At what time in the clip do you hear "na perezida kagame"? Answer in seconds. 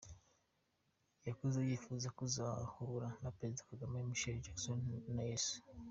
3.23-3.95